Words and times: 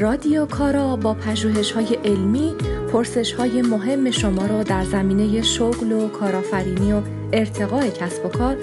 رادیو 0.00 0.46
کارا 0.46 0.96
با 0.96 1.14
پژوهش 1.14 1.72
های 1.72 1.98
علمی 2.04 2.54
پرسش 2.92 3.32
های 3.32 3.62
مهم 3.62 4.10
شما 4.10 4.46
را 4.46 4.62
در 4.62 4.84
زمینه 4.84 5.42
شغل 5.42 5.92
و 5.92 6.08
کارآفرینی 6.08 6.92
و 6.92 7.02
ارتقاء 7.32 7.90
کسب 7.90 8.26
و 8.26 8.28
کار 8.28 8.56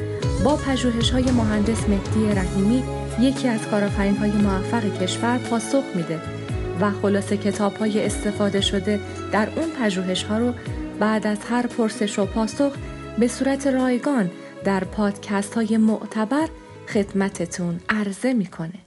با 0.43 0.55
پژوهش 0.55 1.09
های 1.09 1.31
مهندس 1.31 1.89
مهدی 1.89 2.27
رحیمی 2.35 2.83
یکی 3.19 3.47
از 3.47 3.67
کارآفرین 3.67 4.17
های 4.17 4.31
موفق 4.31 5.03
کشور 5.03 5.37
پاسخ 5.37 5.83
میده 5.95 6.19
و 6.81 6.91
خلاصه 6.91 7.37
کتاب 7.37 7.73
های 7.73 8.05
استفاده 8.05 8.61
شده 8.61 8.99
در 9.31 9.47
اون 9.55 9.69
پژوهش 9.81 10.23
ها 10.23 10.37
رو 10.37 10.53
بعد 10.99 11.27
از 11.27 11.37
هر 11.49 11.67
پرسش 11.67 12.19
و 12.19 12.25
پاسخ 12.25 12.71
به 13.19 13.27
صورت 13.27 13.67
رایگان 13.67 14.31
در 14.63 14.83
پادکست 14.83 15.53
های 15.53 15.77
معتبر 15.77 16.47
خدمتتون 16.87 17.79
عرضه 17.89 18.33
می‌کنه. 18.33 18.84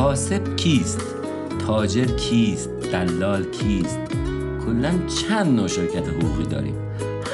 کاسب 0.00 0.56
کیست؟ 0.56 1.00
تاجر 1.66 2.04
کیست؟ 2.04 2.70
دلال 2.92 3.44
کیست؟ 3.44 3.98
کلا 4.66 4.92
چند 5.06 5.56
نوع 5.56 5.68
شرکت 5.68 6.08
حقوقی 6.08 6.44
داریم؟ 6.44 6.74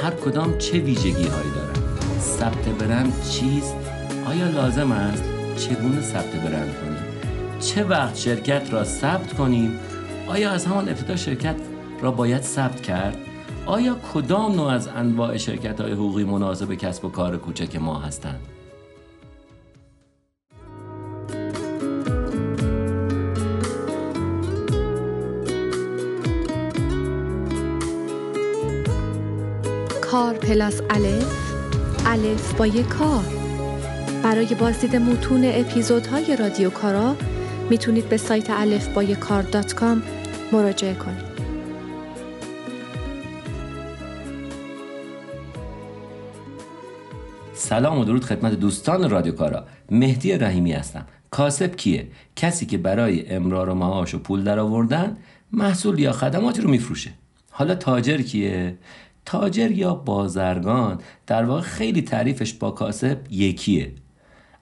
هر 0.03 0.11
کدام 0.11 0.57
چه 0.57 0.79
ویژگی 0.79 1.27
هایی 1.27 1.51
دارن؟ 1.55 1.73
ثبت 2.19 2.65
برند 2.69 3.23
چیست؟ 3.29 3.75
آیا 4.25 4.49
لازم 4.49 4.91
است 4.91 5.23
چگونه 5.57 6.01
ثبت 6.01 6.31
برند 6.35 6.75
کنیم؟ 6.75 6.97
چه 7.59 7.83
وقت 7.83 8.15
شرکت 8.15 8.73
را 8.73 8.83
ثبت 8.83 9.33
کنیم؟ 9.33 9.79
آیا 10.27 10.51
از 10.51 10.65
همان 10.65 10.89
ابتدا 10.89 11.15
شرکت 11.15 11.55
را 12.01 12.11
باید 12.11 12.41
ثبت 12.41 12.81
کرد؟ 12.81 13.17
آیا 13.65 13.95
کدام 14.13 14.55
نوع 14.55 14.67
از 14.67 14.87
انواع 14.87 15.37
شرکت 15.37 15.81
های 15.81 15.91
حقوقی 15.91 16.23
مناسب 16.23 16.73
کسب 16.73 17.05
و 17.05 17.09
کار 17.09 17.37
کوچک 17.37 17.75
ما 17.75 17.99
هستند؟ 17.99 18.56
پلاس 30.47 30.81
الف 30.89 31.53
الف 32.05 32.53
با 32.53 32.67
یک 32.67 32.87
کار 32.87 33.23
برای 34.23 34.55
بازدید 34.55 34.95
متون 34.95 35.41
اپیزودهای 35.45 36.35
رادیو 36.35 36.69
کارا 36.69 37.15
می‌تونید 37.69 38.09
به 38.09 38.17
سایت 38.17 38.49
الف 38.49 38.87
با 38.87 39.03
کار 39.03 39.41
دات 39.41 39.73
کام 39.73 40.03
مراجعه 40.51 40.93
کنید. 40.93 41.27
سلام 47.53 47.99
و 47.99 48.05
درود 48.05 48.25
خدمت 48.25 48.53
دوستان 48.53 49.09
رادیو 49.09 49.33
کارا. 49.33 49.65
مهدی 49.91 50.33
رحیمی 50.33 50.71
هستم. 50.71 51.05
کاسب 51.31 51.75
کیه؟ 51.75 52.07
کسی 52.35 52.65
که 52.65 52.77
برای 52.77 53.29
امرار 53.29 53.69
و 53.69 53.73
معاش 53.73 54.15
و 54.15 54.19
پول 54.19 54.43
در 54.43 54.59
آوردن 54.59 55.17
محصول 55.51 55.99
یا 55.99 56.11
خدماتی 56.11 56.61
رو 56.61 56.69
میفروشه. 56.69 57.11
حالا 57.51 57.75
تاجر 57.75 58.17
کیه؟ 58.17 58.77
تاجر 59.27 59.71
یا 59.71 59.93
بازرگان 59.93 60.99
در 61.27 61.45
واقع 61.45 61.61
خیلی 61.61 62.01
تعریفش 62.01 62.53
با 62.53 62.71
کاسب 62.71 63.17
یکیه. 63.31 63.91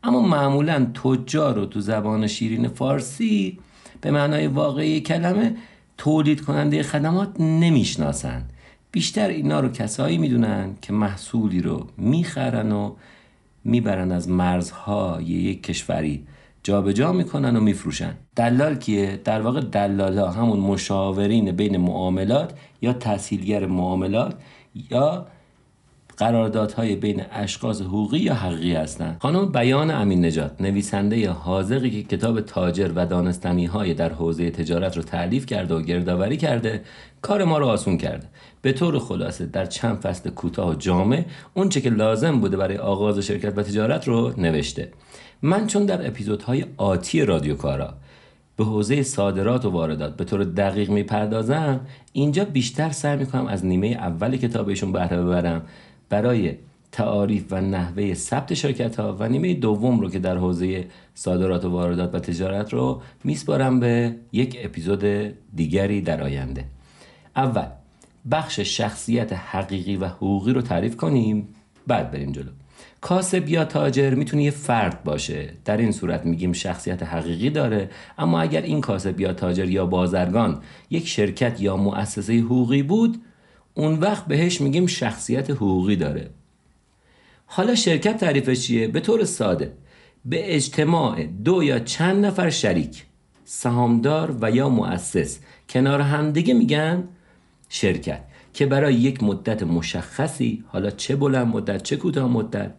اما 0.04 0.22
معمولا 0.22 0.88
تجار 1.04 1.56
رو 1.56 1.66
تو 1.66 1.80
زبان 1.80 2.28
شیرین 2.28 2.68
فارسی 2.68 3.60
به 4.02 4.12
معنای 4.12 4.48
واقعی 4.48 5.02
کلمه 5.02 5.56
تولید 5.98 6.42
کننده 6.42 6.84
خدمات 6.84 7.40
نمی‌شناسند 7.40 8.54
بیشتر 8.92 9.28
اینا 9.28 9.60
رو 9.60 9.70
کسایی 9.70 10.18
می‌دونن 10.18 10.76
که 10.82 10.94
محصولی 10.94 11.62
رو 11.62 11.88
می‌خرن 11.98 12.72
و 12.72 12.96
می‌برن 13.64 14.12
از 14.12 14.30
مرزهای 14.30 15.26
یک 15.26 15.64
کشوری 15.64 16.28
جابجا 16.64 16.92
جا 16.94 17.12
می‌کنن 17.12 17.56
و 17.56 17.60
میفروشن. 17.60 18.14
دلال 18.36 18.76
کیه؟ 18.76 19.22
در 19.24 19.42
واقع 19.42 19.62
دلالا 19.62 20.32
همون 20.32 20.60
مشاورین 20.60 21.52
بین 21.52 21.78
معاملات 21.78 22.54
یا 22.82 22.94
تحصیلگر 22.94 23.66
معاملات 23.66 24.34
یا 24.92 25.28
قراردادهای 26.18 26.96
بین 26.96 27.22
اشخاص 27.32 27.82
حقوقی 27.82 28.20
یا 28.20 28.34
حقیقی 28.34 28.74
هستند 28.74 29.18
خانم 29.22 29.52
بیان 29.52 29.92
امین 29.92 30.26
نجات 30.26 30.62
نویسنده 30.62 31.30
حاضقی 31.30 31.90
که 31.90 32.18
کتاب 32.18 32.42
تاجر 32.42 32.92
و 32.96 33.06
دانستنی 33.06 33.66
های 33.66 33.94
در 33.94 34.14
حوزه 34.14 34.52
تجارت 34.52 34.98
رو 34.98 35.04
تعلیف 35.04 35.46
کرده 35.46 35.76
و 35.76 35.82
گردآوری 35.82 36.38
کرده 36.38 36.82
کار 37.22 37.44
ما 37.44 37.58
رو 37.58 37.66
آسون 37.66 37.98
کرده. 37.98 38.28
به 38.62 38.74
طور 38.74 39.00
خلاصه 39.00 39.46
در 39.46 39.66
چند 39.66 39.98
فصل 39.98 40.30
کوتاه 40.30 40.70
و 40.70 40.74
جامع 40.74 41.26
اونچه 41.54 41.82
که 41.82 41.90
لازم 41.90 42.40
بوده 42.40 42.58
برای 42.58 42.78
آغاز 42.78 43.20
شرکت 43.20 43.58
و 43.58 43.64
تجارت 43.64 44.08
رو 44.08 44.34
نوشته. 44.38 44.92
من 45.42 45.68
چون 45.68 45.86
در 45.86 46.08
اپیزودهای 46.08 46.66
آتی 46.78 47.26
رادیو 47.26 47.56
کارا 47.56 47.94
به 48.58 48.64
حوزه 48.64 49.04
صادرات 49.04 49.66
و 49.66 49.70
واردات 49.70 50.18
به 50.18 50.24
طور 50.24 50.44
دقیق 50.44 50.90
می‌پردازم 50.90 51.80
اینجا 52.14 52.46
بیشتر 52.46 52.90
سعی 52.90 53.18
می‌کنم 53.18 53.48
از 53.48 53.66
نیمه 53.66 53.88
اول 53.88 54.38
کتابشون 54.38 54.92
بهره 54.92 55.24
ببرم. 55.24 55.62
برای 56.10 56.56
تعاریف 56.92 57.46
و 57.52 57.62
نحوه 57.62 58.14
ثبت 58.14 58.54
شرکت 58.54 59.00
ها 59.00 59.16
و 59.20 59.30
نیمه 59.30 59.54
دوم 59.54 60.00
رو 60.00 60.10
که 60.10 60.20
در 60.20 60.38
حوزه 60.38 60.88
صادرات 61.14 61.66
و 61.66 61.70
واردات 61.70 62.16
و 62.16 62.20
تجارت 62.20 62.74
رو 62.74 63.02
میسپارم 63.24 63.80
به 63.80 64.16
یک 64.32 64.58
اپیزود 64.64 65.04
دیگری 65.56 66.02
در 66.02 66.24
آینده. 66.24 66.66
اول 67.36 67.68
بخش 68.32 68.60
شخصیت 68.60 69.34
حقیقی 69.34 69.96
و 69.96 70.08
حقوقی 70.08 70.54
رو 70.54 70.62
تعریف 70.62 70.96
کنیم 70.96 71.48
بعد 71.88 72.12
بریم 72.12 72.32
جلو. 72.32 72.52
کاسب 73.06 73.50
یا 73.50 73.66
تاجر 73.66 74.14
می‌تونه 74.14 74.44
یه 74.44 74.52
فرد 74.52 75.04
باشه. 75.04 75.54
در 75.66 75.78
این 75.78 75.92
صورت 75.92 76.26
میگیم 76.26 76.54
شخصیت 76.54 77.04
حقیقی 77.04 77.50
داره. 77.50 77.90
اما 78.18 78.42
اگر 78.42 78.62
این 78.62 78.82
کاسب 78.82 79.20
یا 79.20 79.34
تاجر 79.34 79.70
یا 79.70 79.86
بازرگان 79.86 80.62
یک 80.90 81.08
شرکت 81.08 81.62
یا 81.62 81.78
مؤسسه 81.78 82.40
حقوقی 82.40 82.84
بود 82.84 83.22
اون 83.74 84.00
وقت 84.00 84.26
بهش 84.26 84.62
میگیم 84.62 84.88
شخصیت 84.88 85.50
حقوقی 85.50 85.96
داره. 85.96 86.30
حالا 87.46 87.76
شرکت 87.76 88.18
تعریفش 88.18 88.60
چیه؟ 88.68 88.88
به 88.88 89.00
طور 89.00 89.24
ساده. 89.24 89.74
به 90.26 90.56
اجتماع 90.56 91.24
دو 91.24 91.64
یا 91.64 91.80
چند 91.80 92.26
نفر 92.26 92.50
شریک 92.50 93.04
سهامدار 93.44 94.38
و 94.42 94.52
یا 94.52 94.70
مؤسس. 94.70 95.40
کنار 95.70 96.02
همدیگه 96.02 96.54
میگن 96.54 97.04
شرکت. 97.70 98.22
که 98.54 98.66
برای 98.66 98.94
یک 98.94 99.24
مدت 99.24 99.64
مشخصی 99.64 100.64
حالا 100.68 100.90
چه 100.90 101.16
بلند 101.16 101.48
مدت 101.48 101.84
چه 101.84 101.96
کوتاه 101.96 102.32
مدت 102.32 102.74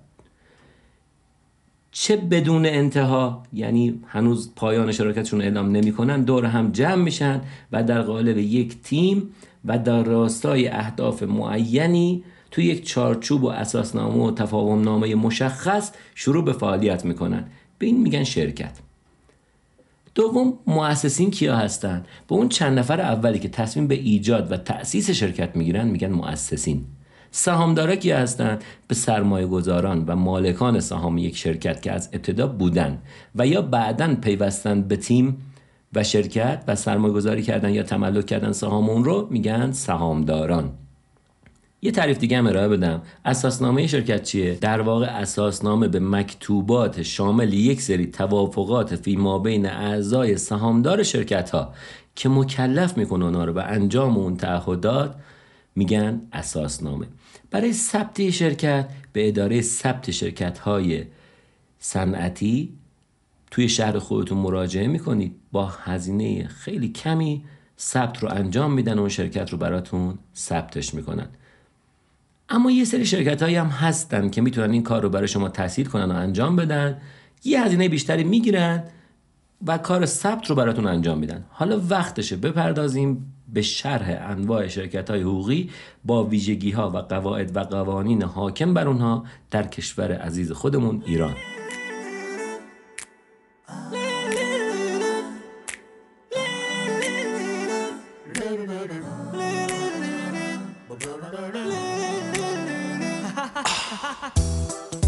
چه 1.99 2.17
بدون 2.17 2.67
انتها 2.67 3.43
یعنی 3.53 4.01
هنوز 4.07 4.53
پایان 4.57 4.93
شراکتشون 4.93 5.41
اعلام 5.41 5.71
نمی‌کنن 5.71 6.23
دور 6.23 6.45
هم 6.45 6.73
جمع 6.73 7.03
میشن 7.03 7.41
و 7.73 7.85
در 7.85 8.03
قالب 8.03 8.39
یک 8.39 8.83
تیم 8.83 9.31
و 9.65 9.79
در 9.79 10.03
راستای 10.03 10.69
اهداف 10.69 11.23
معینی 11.23 12.25
تو 12.51 12.61
یک 12.61 12.87
چارچوب 12.87 13.45
و 13.45 13.47
اساسنامه 13.47 14.25
و 14.25 14.31
تفاهم 14.31 14.83
نامه 14.83 15.15
مشخص 15.15 15.93
شروع 16.15 16.45
به 16.45 16.53
فعالیت 16.53 17.05
می‌کنن. 17.05 17.45
به 17.79 17.87
این 17.87 18.01
میگن 18.01 18.25
شرکت. 18.25 18.79
دوم 20.15 20.59
مؤسسین 20.67 21.31
کیا 21.31 21.57
هستن؟ 21.57 22.05
به 22.29 22.35
اون 22.35 22.49
چند 22.49 22.79
نفر 22.79 23.01
اولی 23.01 23.39
که 23.39 23.49
تصمیم 23.49 23.87
به 23.87 23.95
ایجاد 23.95 24.53
و 24.53 24.57
تأسیس 24.57 25.11
شرکت 25.11 25.57
می‌گیرن 25.57 25.89
میگن 25.89 26.13
مؤسسین. 26.13 26.85
سهامدارا 27.37 27.97
کیا 27.97 28.19
هستند 28.19 28.65
به 28.89 28.95
سرمایه 28.95 29.47
گذاران 29.47 30.05
و 30.07 30.17
مالکان 30.17 30.81
سهام 30.81 31.19
یک 31.19 31.37
شرکت 31.37 31.83
که 31.83 31.93
از 31.93 32.09
ابتدا 32.13 32.47
بودن 32.47 32.99
و 33.35 33.47
یا 33.47 33.63
بعدا 33.63 34.15
پیوستن 34.15 34.83
به 34.83 34.97
تیم 34.97 35.37
و 35.95 36.03
شرکت 36.03 36.65
و 36.69 36.77
سرمایه 36.77 37.15
گذاری 37.15 37.43
کردن 37.43 37.75
یا 37.75 37.83
تملک 37.83 38.27
کردن 38.27 38.53
سهام 38.53 38.91
اون 38.91 39.05
رو 39.05 39.29
میگن 39.31 39.73
سهامداران. 39.73 40.71
یه 41.83 41.91
تعریف 41.91 42.19
دیگه 42.19 42.39
هم 42.39 42.47
ارائه 42.47 42.69
بدم. 42.69 43.03
اساسنامه 43.25 43.87
شرکت 43.87 44.23
چیه؟ 44.23 44.55
در 44.61 44.81
واقع 44.81 45.07
اساسنامه 45.07 45.89
به 45.89 46.01
مکتوبات 46.01 47.03
شامل 47.03 47.53
یک 47.53 47.83
سری 47.83 48.07
توافقات 48.07 48.97
فی 48.97 49.17
ما 49.17 49.39
بین 49.39 49.67
اعضای 49.67 50.37
سهامدار 50.37 51.03
شرکت 51.03 51.51
ها 51.51 51.73
که 52.15 52.29
مکلف 52.29 52.99
می‌کنه 52.99 53.25
اونا 53.25 53.45
رو 53.45 53.53
به 53.53 53.63
انجام 53.63 54.17
اون 54.17 54.37
تعهدات 54.37 55.15
میگن 55.77 56.21
اساسنامه. 56.33 57.07
برای 57.51 57.73
ثبت 57.73 58.31
شرکت 58.31 58.89
به 59.13 59.29
اداره 59.29 59.61
ثبت 59.61 60.11
شرکت 60.11 60.59
های 60.59 61.05
صنعتی 61.79 62.73
توی 63.51 63.69
شهر 63.69 63.99
خودتون 63.99 64.39
مراجعه 64.39 64.87
می‌کنید. 64.87 65.37
با 65.53 65.67
هزینه 65.67 66.49
خیلی 66.49 66.89
کمی 66.89 67.45
ثبت 67.79 68.23
رو 68.23 68.29
انجام 68.33 68.73
میدن 68.73 68.95
و 68.95 69.01
اون 69.01 69.09
شرکت 69.09 69.51
رو 69.51 69.59
براتون 69.59 70.19
ثبتش 70.37 70.95
می‌کنن. 70.95 71.29
اما 72.49 72.71
یه 72.71 72.85
سری 72.85 73.07
شرکت 73.07 73.43
هایی 73.43 73.57
هم 73.57 73.67
هستن 73.67 74.31
که 74.31 74.41
می‌تونن 74.41 74.71
این 74.71 74.83
کار 74.83 75.03
رو 75.03 75.09
برای 75.09 75.29
شما 75.29 75.49
تحصیل 75.49 75.87
کنن 75.87 76.13
و 76.13 76.15
انجام 76.15 76.57
بدن. 76.57 77.01
یه 77.45 77.65
هزینه 77.65 77.89
بیشتری 77.89 78.25
می‌گیرن 78.25 78.85
و 79.67 79.79
کار 79.79 80.07
ثبت 80.07 80.47
رو 80.47 80.55
براتون 80.55 80.87
انجام 80.87 81.19
میدن. 81.19 81.45
حالا 81.49 81.81
وقتشه 81.89 82.37
بپردازیم 82.37 83.33
به 83.49 83.63
شرح 83.63 84.31
انواع 84.31 84.69
شرکت 84.69 85.11
های 85.11 85.23
حقوقی 85.23 85.71
با 86.05 86.25
ویژگی 86.25 86.71
ها 86.71 86.91
و 86.91 86.99
قواعد 86.99 87.57
و 87.57 87.61
قوانین 87.61 88.23
حاکم 88.23 88.75
بر 88.75 88.89
اونها 88.89 89.25
در 89.51 89.67
کشور 89.67 90.13
عزیز 90.13 90.53
خودمون 90.53 91.03
ایران. 91.07 91.35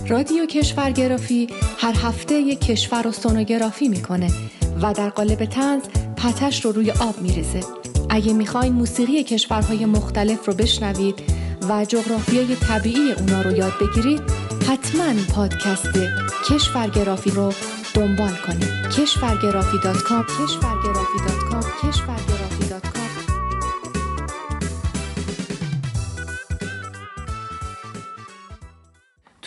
رادیو 0.09 0.47
کشورگرافی 0.47 1.49
هر 1.79 1.95
هفته 2.03 2.35
یک 2.35 2.61
کشور 2.61 3.03
رو 3.03 3.13
سونوگرافی 3.13 3.89
می‌کنه 3.89 4.31
و 4.83 4.93
در 4.93 5.09
قالب 5.09 5.45
طنز 5.45 5.83
پته‌ش 6.17 6.65
رو 6.65 6.73
روی 6.73 6.91
آب 6.91 7.21
میریزه. 7.23 7.88
اگه 8.11 8.33
می‌خواین 8.33 8.73
موسیقی 8.73 9.25
کشورهای 9.25 9.87
مختلف 9.87 10.49
رو 10.49 10.55
بشنوید 10.55 11.15
و 11.69 11.85
جغرافیای 11.85 12.57
طبیعی 12.57 13.13
اونا 13.13 13.43
رو 13.43 13.57
یاد 13.57 13.73
بگیرید 13.81 14.21
حتما 14.69 15.13
پادکست 15.35 15.99
کشورگرافی 16.51 17.31
رو 17.31 17.53
دنبال 17.95 18.33
کنید. 18.47 18.93
کشورگرافی 18.97 19.79
dot 19.85 19.97
com 19.97 20.25
کشورگرافی 20.25 21.19
dot 21.29 21.51
com. 21.51 21.58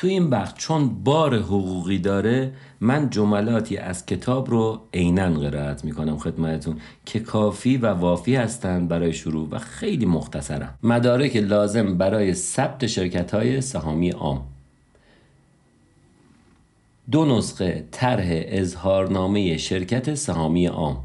تو 0.02 0.08
این 0.08 0.30
بخش 0.30 0.54
چون 0.58 1.04
بار 1.04 1.36
حقوقی 1.36 2.00
داره 2.00 2.52
من 2.80 3.10
جملاتی 3.10 3.78
از 3.78 4.06
کتاب 4.06 4.50
رو 4.50 4.82
عینا 4.94 5.30
قرائت 5.30 5.86
می‌کنم 5.86 6.18
خدمتتون 6.18 6.78
که 7.06 7.20
کافی 7.20 7.78
و 7.78 7.88
وافی 7.88 8.36
هستند 8.36 8.88
برای 8.88 9.14
شروع 9.14 9.50
و 9.52 9.60
خیلی 9.60 10.06
مختصرم. 10.06 10.80
مدارک 10.84 11.36
لازم 11.36 11.98
برای 11.98 12.34
ثبت 12.34 12.88
شرکت 12.88 13.34
های 13.34 13.62
سهامی 13.62 14.10
عام. 14.10 14.44
دو 17.12 17.38
نسخه 17.38 17.86
طرح 17.92 18.28
اظهارنامه 18.32 19.58
شرکت 19.58 20.16
سهامی 20.16 20.66
عام. 20.66 20.98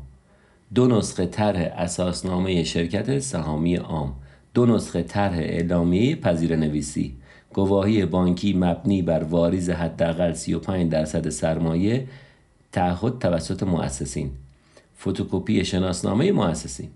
دو 0.74 0.86
نسخه 0.86 1.26
طرح 1.26 1.72
اساسنامه 1.76 2.64
شرکت 2.64 3.18
سهامی 3.18 3.76
عام. 3.76 4.14
دو 4.54 4.66
نسخه 4.66 5.02
طرح 5.02 5.36
اعلامیه 5.38 6.16
پذیر 6.16 6.56
نویسی 6.56 7.16
گواهی 7.56 8.06
بانکی 8.06 8.52
مبنی 8.52 9.02
بر 9.02 9.24
واریز 9.24 9.70
حداقل 9.70 10.32
35 10.32 10.92
درصد 10.92 11.28
سرمایه 11.28 12.06
تعهد 12.72 13.18
توسط 13.18 13.62
مؤسسین. 13.62 14.30
فتوکپی 14.98 15.64
شناسنامه 15.64 16.32
مؤسسین. 16.32 16.88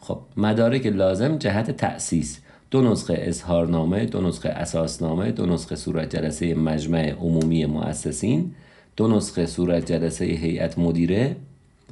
خب 0.00 0.18
مدارک 0.36 0.86
لازم 0.86 1.38
جهت 1.38 1.70
تأسیس. 1.70 2.40
دو 2.70 2.82
نسخه 2.82 3.14
اظهارنامه 3.18 4.04
دو 4.04 4.28
نسخه 4.28 4.48
اساسنامه 4.48 5.32
دو 5.32 5.46
نسخه 5.46 5.76
صورت 5.76 6.16
جلسه 6.16 6.54
مجمع 6.54 7.10
عمومی 7.10 7.66
مؤسسین 7.66 8.54
دو 8.96 9.08
نسخه 9.16 9.46
صورت 9.46 9.92
جلسه 9.92 10.24
هیئت 10.24 10.78
مدیره. 10.78 11.36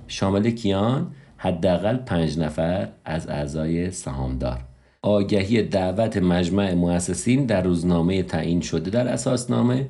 شامل 0.09 0.51
کیان؟ 0.51 1.07
حداقل 1.37 1.97
پنج 1.97 2.39
نفر 2.39 2.89
از 3.05 3.29
اعضای 3.29 3.91
سهامدار. 3.91 4.76
آگهی 5.07 5.63
دعوت 5.63 6.17
مجمع 6.17 6.75
مؤسسین 6.75 7.47
در 7.47 7.63
روزنامه 7.63 8.23
تعیین 8.23 8.61
شده 8.61 8.91
در 8.91 9.09
اساسنامه 9.09 9.89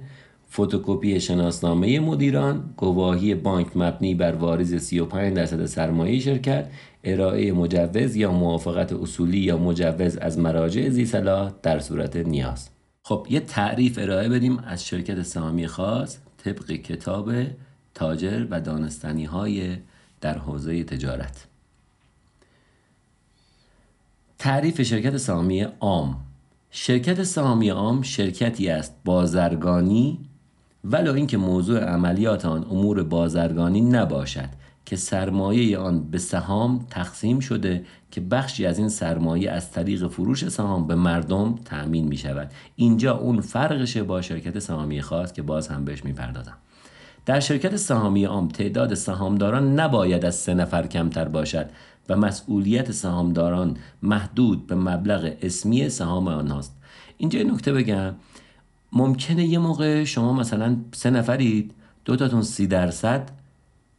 فتوکپی 0.53 1.21
شناسنامه 1.21 2.01
مدیران 2.01 2.75
گواهی 2.77 3.35
بانک 3.35 3.77
مبنی 3.77 4.15
بر 4.15 4.33
واریز 4.33 4.75
35 4.75 5.37
درصد 5.37 5.67
سرمایه 5.67 6.21
شرکت 6.21 6.69
ارائه 7.05 7.53
مجوز 7.53 8.17
یا 8.17 8.33
موافقت 8.33 8.93
اصولی 8.93 9.39
یا 9.39 9.59
مجوز 9.59 10.17
از 10.17 10.39
مراجع 10.39 10.89
زی 10.89 11.07
در 11.63 11.79
صورت 11.79 12.17
نیاز. 12.17 12.69
خب 13.03 13.27
یه 13.31 13.41
تعریف 13.41 13.99
ارائه 13.99 14.29
بدیم 14.29 14.59
از 14.59 14.87
شرکت 14.87 15.23
سهامی 15.23 15.67
خاص 15.67 16.19
طبق 16.45 16.73
کتاب 16.73 17.33
تاجر 17.95 18.47
و 18.51 18.61
دانستنی 18.61 19.25
های 19.25 19.77
در 20.21 20.39
حوزه 20.39 20.85
تجارت. 20.85 21.47
تعریف 24.39 24.83
شرکت 24.83 25.17
سهامی 25.17 25.63
عام. 25.81 26.17
شرکت 26.71 27.23
سهامی 27.23 27.69
عام 27.69 28.03
شرکتی 28.03 28.69
است 28.69 28.95
بازرگانی 29.05 30.19
ولو 30.85 31.15
اینکه 31.15 31.37
موضوع 31.37 31.81
عملیات 31.81 32.45
آن 32.45 32.65
امور 32.71 33.03
بازرگانی 33.03 33.81
نباشد 33.81 34.49
که 34.85 34.97
سرمایه 34.97 35.79
آن 35.79 36.11
به 36.11 36.19
سهام 36.19 36.87
تقسیم 36.91 37.41
شده 37.41 37.85
که 38.11 38.21
بخشی 38.21 38.67
از 38.67 38.79
این 38.79 38.89
سرمایه 38.89 39.51
از 39.51 39.71
طریق 39.71 40.09
فروش 40.09 40.49
سهام 40.49 40.87
به 40.87 40.95
مردم 40.95 41.55
تأمین 41.65 42.09
می 42.09 42.17
شود. 42.17 42.51
اینجا 42.77 43.19
اون 43.19 43.41
فرقشه 43.41 44.03
با 44.03 44.23
شرکت 44.23 44.59
سهامی 44.59 45.03
خاص 45.03 45.33
که 45.33 45.43
باز 45.43 45.69
هم 45.69 45.85
بهش 45.85 46.05
می‌پردازم. 46.05 46.57
در 47.27 47.41
شرکت 47.41 47.77
سهامی 47.77 48.25
عام 48.25 48.49
تعداد 48.49 48.95
سهامداران 48.95 49.81
نباید 49.81 50.25
از 50.25 50.35
سه 50.35 50.55
نفر 50.55 50.87
کمتر 50.87 51.29
باشد. 51.29 51.71
و 52.09 52.17
مسئولیت 52.17 52.93
سهامداران 52.93 53.77
محدود 54.03 54.67
به 54.67 54.75
مبلغ 54.75 55.33
اسمی 55.43 55.89
سهام 55.89 56.29
آنهاست. 56.29 56.77
اینجا 57.17 57.43
نکته 57.43 57.73
بگم. 57.73 58.15
ممکنه 58.93 59.47
یه 59.47 59.59
موقع 59.59 60.05
شما 60.05 60.33
مثلا 60.33 60.77
سه 60.93 61.11
نفرید 61.11 61.75
دوتاتون 62.05 62.43
سی 62.43 62.67
درصد 62.67 63.31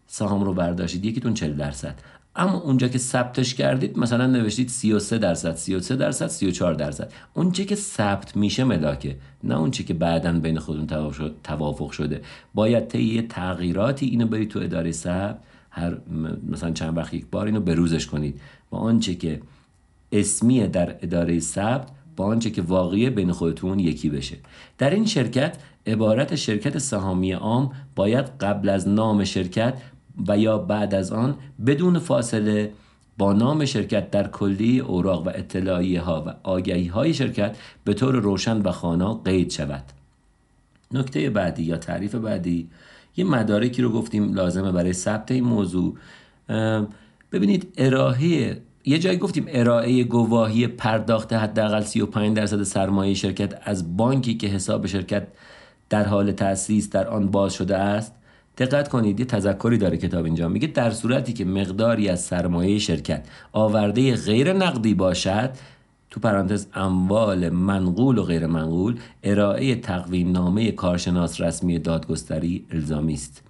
سهام 0.07 0.43
رو 0.43 0.53
برداشتید 0.53 1.05
یکیتون 1.05 1.33
40 1.33 1.53
درصد. 1.53 1.95
اما 2.35 2.57
اونجا 2.57 2.87
که 2.87 2.97
ثبتش 2.97 3.55
کردید 3.55 3.99
مثلا 3.99 4.27
نوشتید 4.27 4.69
33 4.69 5.17
درصد 5.17 5.55
33 5.55 5.95
درصد 5.95 6.27
34 6.27 6.73
درصد. 6.73 7.11
اون 7.33 7.51
که 7.51 7.75
ثبت 7.75 8.35
میشه 8.35 8.63
ملاکه 8.63 9.17
نه 9.43 9.57
اون 9.57 9.71
که 9.71 9.93
بعدا 9.93 10.39
بین 10.39 10.59
خودتون 10.59 11.11
توافق 11.43 11.91
شده. 11.91 12.21
باید 12.53 12.87
طی 12.87 13.21
تغییراتی 13.21 14.05
اینو 14.05 14.27
برید 14.27 14.49
تو 14.49 14.59
اداره 14.59 14.91
ثبت 14.91 15.39
هر 15.69 15.97
مثلا 16.49 16.71
چند 16.71 16.97
وقت 16.97 17.13
یک 17.13 17.25
بار 17.31 17.45
اینو 17.45 17.59
بروزش 17.59 18.07
کنید. 18.07 18.41
با 18.69 18.77
آنچه 18.77 19.15
که 19.15 19.41
اسمیه 20.11 20.67
در 20.67 20.95
اداره 21.01 21.39
ثبت 21.39 21.89
با 22.15 22.25
آنچه 22.25 22.49
که 22.49 22.61
واقعی 22.61 23.09
بین 23.09 23.31
خودتون 23.31 23.79
یکی 23.79 24.09
بشه. 24.09 24.37
در 24.77 24.89
این 24.89 25.05
شرکت 25.05 25.57
عبارت 25.87 26.35
شرکت 26.35 26.77
سهامی 26.77 27.31
عام 27.31 27.71
باید 27.95 28.25
قبل 28.39 28.69
از 28.69 28.87
نام 28.87 29.23
شرکت 29.23 29.81
و 30.27 30.37
یا 30.37 30.57
بعد 30.57 30.95
از 30.95 31.11
آن 31.11 31.35
بدون 31.65 31.99
فاصله 31.99 32.71
با 33.17 33.33
نام 33.33 33.65
شرکت 33.65 34.11
در 34.11 34.27
کلی 34.27 34.79
اوراق 34.79 35.27
و 35.27 35.29
اطلاعیه 35.29 36.01
ها 36.01 36.23
و 36.27 36.33
آگهی 36.43 36.87
های 36.87 37.13
شرکت 37.13 37.57
به 37.83 37.93
طور 37.93 38.15
روشن 38.15 38.61
و 38.61 38.71
خانا 38.71 39.13
قید 39.13 39.51
شود. 39.51 39.83
نکته 40.91 41.29
بعدی 41.29 41.63
یا 41.63 41.77
تعریف 41.77 42.15
بعدی 42.15 42.69
یه 43.17 43.25
مدارکی 43.25 43.81
رو 43.81 43.91
گفتیم 43.91 44.33
لازمه 44.33 44.71
برای 44.71 44.93
ثبت 44.93 45.31
این 45.31 45.43
موضوع. 45.43 45.97
ببینید 47.31 47.73
ارائه 47.77 48.61
یه 48.85 48.99
جایی 48.99 49.17
گفتیم 49.17 49.45
ارائه 49.47 50.03
گواهی 50.03 50.67
پرداخت 50.67 51.33
حداقل 51.33 51.81
35 51.81 52.37
درصد 52.37 52.63
سرمایه 52.63 53.13
شرکت 53.13 53.61
از 53.63 53.97
بانکی 53.97 54.33
که 54.33 54.47
حساب 54.47 54.87
شرکت 54.87 55.27
در 55.89 56.03
حال 56.03 56.31
تأسیس 56.31 56.89
در 56.89 57.07
آن 57.07 57.27
باز 57.27 57.53
شده 57.53 57.77
است. 57.77 58.13
دقت 58.57 58.87
کنید 58.87 59.19
یه 59.19 59.25
تذکری 59.25 59.77
داره 59.77 59.97
کتاب 59.97 60.25
اینجا. 60.25 60.47
میگه 60.47 60.67
در 60.67 60.91
صورتی 60.91 61.33
که 61.33 61.45
مقداری 61.45 62.09
از 62.09 62.21
سرمایه 62.21 62.79
شرکت 62.79 63.25
آورده 63.51 64.15
غیر 64.15 64.53
نقدی 64.53 64.93
باشد 64.93 65.49
تو 66.09 66.19
پرانتز 66.19 66.67
اموال 66.73 67.49
منقول 67.49 68.17
و 68.17 68.23
غیر 68.23 68.47
منقول 68.47 68.99
ارائه 69.23 69.75
تقویم 69.75 70.31
نامه 70.31 70.71
کارشناس 70.71 71.41
رسمی 71.41 71.79
دادگستری 71.79 72.65
الزامی 72.71 73.13
است. 73.13 73.43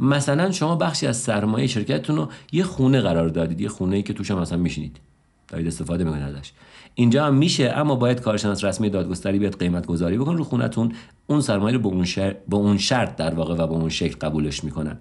مثلا 0.00 0.50
شما 0.50 0.76
بخشی 0.76 1.06
از 1.06 1.16
سرمایه 1.16 1.66
شرکتتون 1.66 2.16
رو 2.16 2.28
یه 2.52 2.64
خونه 2.64 3.00
قرار 3.00 3.28
دادید 3.28 3.60
یه 3.60 3.68
خونه 3.68 3.96
ای 3.96 4.02
که 4.02 4.12
توش 4.12 4.30
هم 4.30 4.38
مثلا 4.38 4.58
میشینید. 4.58 5.00
دارید 5.48 5.66
استفاده 5.66 6.04
می‌کنید 6.04 6.22
ازش. 6.22 6.52
اینجا 6.94 7.26
هم 7.26 7.34
میشه 7.34 7.72
اما 7.76 7.94
باید 7.94 8.20
کارشناس 8.20 8.64
رسمی 8.64 8.90
دادگستری 8.90 9.38
بیاد 9.38 9.58
قیمت 9.58 9.86
گذاری 9.86 10.18
بکن 10.18 10.36
رو 10.36 10.44
خونتون. 10.44 10.92
اون 11.26 11.40
سرمایه 11.40 11.76
رو 11.76 11.82
به 11.82 11.88
اون, 11.88 12.06
به 12.48 12.56
اون 12.56 12.78
شرط 12.78 13.16
در 13.16 13.34
واقع 13.34 13.54
و 13.54 13.66
به 13.66 13.72
اون 13.72 13.88
شکل 13.88 14.16
قبولش 14.16 14.64
می‌کنن. 14.64 14.98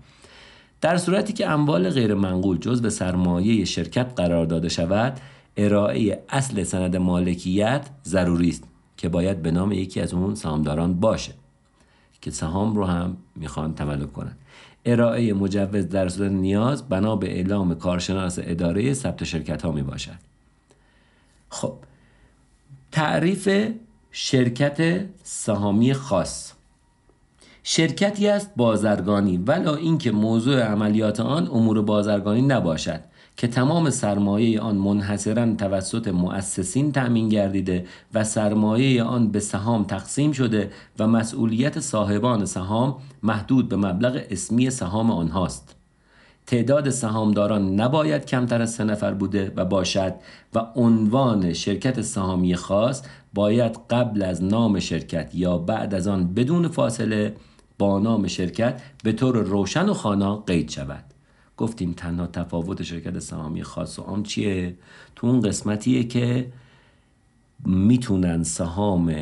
در 0.81 0.97
صورتی 0.97 1.33
که 1.33 1.49
اموال 1.49 1.89
غیر 1.89 2.13
منقول 2.13 2.57
جز 2.57 2.81
به 2.81 2.89
سرمایه 2.89 3.65
شرکت 3.65 4.13
قرار 4.15 4.45
داده 4.45 4.69
شود 4.69 5.19
ارائه 5.57 6.23
اصل 6.29 6.63
سند 6.63 6.95
مالکیت 6.95 7.89
ضروری 8.03 8.49
است 8.49 8.63
که 8.97 9.09
باید 9.09 9.41
به 9.41 9.51
نام 9.51 9.71
یکی 9.71 10.01
از 10.01 10.13
اون 10.13 10.35
سهامداران 10.35 10.99
باشه 10.99 11.33
که 12.21 12.31
سهام 12.31 12.75
رو 12.75 12.85
هم 12.85 13.17
می‌خوان 13.35 13.73
تملک 13.73 14.13
کنند 14.13 14.37
ارائه 14.85 15.33
مجوز 15.33 15.89
در 15.89 16.09
صورت 16.09 16.31
نیاز 16.31 16.89
بنا 16.89 17.15
به 17.15 17.31
اعلام 17.31 17.75
کارشناس 17.75 18.39
اداره 18.41 18.93
ثبت 18.93 19.23
شرکت 19.23 19.61
ها 19.61 19.71
می 19.71 19.81
باشد 19.81 20.19
خب 21.49 21.73
تعریف 22.91 23.49
شرکت 24.11 25.05
سهامی 25.23 25.93
خاص. 25.93 26.53
شرکتی 27.63 28.27
است 28.27 28.51
بازرگانی 28.55 29.37
ولا 29.37 29.75
اینکه 29.75 30.11
موضوع 30.11 30.61
عملیات 30.61 31.19
آن 31.19 31.47
امور 31.47 31.81
بازرگانی 31.81 32.41
نباشد. 32.41 32.99
که 33.37 33.47
تمام 33.47 33.89
سرمایه 33.89 34.61
آن 34.61 34.75
منحصرا 34.75 35.55
توسط 35.55 36.07
مؤسسین 36.07 36.91
تأمین 36.91 37.29
گردیده 37.29 37.85
و 38.13 38.23
سرمایه 38.23 39.03
آن 39.03 39.31
به 39.31 39.39
سهام 39.39 39.83
تقسیم 39.83 40.31
شده 40.31 40.71
و 40.99 41.07
مسئولیت 41.07 41.79
صاحبان 41.79 42.45
سهام 42.45 42.95
محدود 43.23 43.69
به 43.69 43.75
مبلغ 43.75 44.21
اسمی 44.29 44.69
سهام 44.69 45.11
آنهاست. 45.11 45.75
تعداد 46.47 46.89
سهامداران 46.89 47.75
نباید 47.79 48.25
کمتر 48.25 48.61
از 48.61 48.73
سه 48.73 48.83
نفر 48.83 49.13
بوده 49.13 49.53
و 49.55 49.65
باشد 49.65 50.13
و 50.53 50.59
عنوان 50.75 51.53
شرکت 51.53 52.01
سهامی 52.01 52.55
خاص 52.55 53.01
باید 53.33 53.79
قبل 53.89 54.23
از 54.23 54.43
نام 54.43 54.79
شرکت 54.79 55.35
یا 55.35 55.57
بعد 55.57 55.93
از 55.93 56.07
آن 56.07 56.33
بدون 56.33 56.67
فاصله 56.67 57.35
با 57.77 57.99
نام 57.99 58.27
شرکت 58.27 58.81
به 59.03 59.11
طور 59.11 59.37
روشن 59.37 59.89
و 59.89 59.93
خانا 59.93 60.35
قید 60.35 60.69
شود. 60.69 61.16
گفتیم 61.57 61.93
تنها 61.93 62.27
تفاوت 62.27 62.83
شرکت 62.83 63.19
سهامی 63.19 63.63
خاص 63.63 63.99
و 63.99 64.01
عام 64.01 64.23
چیه؟ 64.23 64.75
تو 65.15 65.27
اون 65.27 65.41
قسمتیه 65.41 66.03
که 66.03 66.51
می‌تونن 67.65 68.43
سهام 68.43 69.15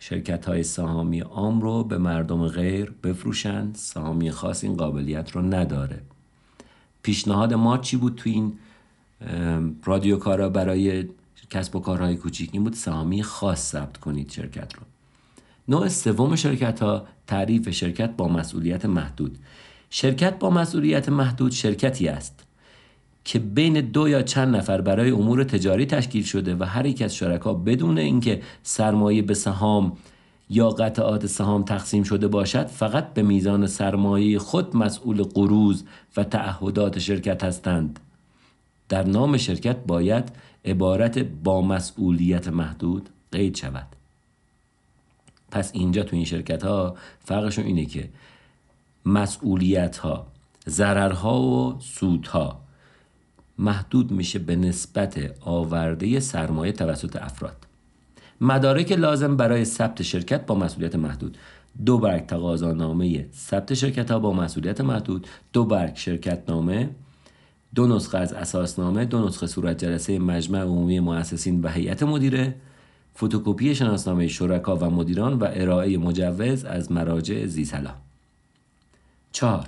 شرکت 0.00 0.46
های 0.46 0.62
سهامی 0.62 1.20
عام 1.20 1.60
رو 1.60 1.84
به 1.84 1.98
مردم 1.98 2.48
غیر 2.48 2.92
بفروشند 3.02 3.74
سهامی 3.74 4.30
خاص 4.30 4.64
این 4.64 4.76
قابلیت 4.76 5.30
رو 5.30 5.42
نداره. 5.42 6.00
پیشنهاد 7.02 7.54
ما 7.54 7.78
چی 7.78 7.96
بود 7.96 8.14
تو 8.14 8.30
این 8.30 8.52
رادیو 9.84 10.16
کارا 10.16 10.48
برای 10.48 11.08
کسب 11.50 11.76
و 11.76 11.80
کارهای 11.80 12.16
کوچیک؟ 12.16 12.50
این 12.52 12.64
بود 12.64 12.74
سهامی 12.74 13.22
خاص 13.22 13.70
ثبت 13.70 13.96
کنید 13.96 14.30
شرکت 14.30 14.74
رو. 14.74 14.82
نوع 15.68 15.88
سوم 15.88 16.36
شرکت 16.36 16.82
ها 16.82 17.06
تعریف 17.26 17.70
شرکت 17.70 18.16
با 18.16 18.28
مسئولیت 18.28 18.84
محدود. 18.84 19.38
شرکت 19.90 20.38
با 20.38 20.50
مسئولیت 20.50 21.08
محدود 21.08 21.52
شرکتی 21.52 22.08
است 22.08 22.44
که 23.24 23.38
بین 23.38 23.80
دو 23.80 24.08
یا 24.08 24.22
چند 24.22 24.56
نفر 24.56 24.80
برای 24.80 25.10
امور 25.10 25.44
تجاری 25.44 25.86
تشکیل 25.86 26.22
شده 26.22 26.54
و 26.54 26.64
هر 26.64 26.86
یک 26.86 27.02
از 27.02 27.14
شرکا 27.14 27.54
بدون 27.54 27.98
اینکه 27.98 28.42
سرمایه 28.62 29.22
به 29.22 29.34
سهام 29.34 29.96
یا 30.50 30.70
قطعات 30.70 31.26
سهام 31.26 31.62
تقسیم 31.62 32.02
شده 32.02 32.28
باشد 32.28 32.66
فقط 32.66 33.14
به 33.14 33.22
میزان 33.22 33.66
سرمایه 33.66 34.38
خود 34.38 34.76
مسئول 34.76 35.22
قروز 35.22 35.84
و 36.16 36.24
تعهدات 36.24 36.98
شرکت 36.98 37.44
هستند. 37.44 38.00
در 38.88 39.04
نام 39.04 39.36
شرکت 39.36 39.76
باید 39.86 40.32
عبارت 40.64 41.18
با 41.18 41.62
مسئولیت 41.62 42.48
محدود 42.48 43.08
قید 43.32 43.56
شود. 43.56 43.86
پس 45.50 45.70
اینجا 45.74 46.02
تو 46.02 46.16
این 46.16 46.24
شرکت 46.24 46.62
ها 46.62 46.96
فرقشون 47.20 47.64
اینه 47.64 47.84
که 47.84 48.08
مسئولیت 49.06 49.96
ها 49.96 50.26
ضررها 50.68 51.42
و 51.42 51.80
سودها. 51.80 52.60
محدود 53.58 54.10
میشه 54.10 54.38
به 54.38 54.56
نسبت 54.56 55.40
آورده 55.40 56.20
سرمایه 56.20 56.72
توسط 56.72 57.16
افراد. 57.16 57.66
مدارک 58.40 58.92
لازم 58.92 59.36
برای 59.36 59.64
ثبت 59.64 60.02
شرکت 60.02 60.46
با 60.46 60.54
مسئولیت 60.54 60.96
محدود. 60.96 61.38
دو 61.86 61.98
برگ 61.98 62.26
تقاضانامه 62.26 63.26
ثبت 63.32 63.74
شرکت 63.74 64.10
ها 64.10 64.18
با 64.18 64.32
مسئولیت 64.32 64.80
محدود. 64.80 65.26
دو 65.52 65.64
برگ 65.64 65.96
شرکت 65.96 66.42
نامه 66.48 66.90
دو 67.74 67.86
نسخه 67.86 68.18
از 68.18 68.32
اساسنامه 68.32 69.04
دو 69.04 69.26
نسخه 69.26 69.46
صورت 69.46 69.84
جلسه 69.84 70.18
مجمع 70.18 70.60
عمومی 70.60 71.00
مؤسسین 71.00 71.60
و 71.60 71.68
هیئت 71.68 72.02
مدیره 72.02 72.54
فتوکپی 73.16 73.74
شناسنامه 73.74 74.28
شرکا 74.28 74.76
و 74.76 74.90
مدیران 74.90 75.32
و 75.32 75.48
ارائه 75.50 75.98
مجوز 75.98 76.64
از 76.64 76.92
مراجع 76.92 77.46
زیسلا 77.46 77.90
چهار. 79.38 79.66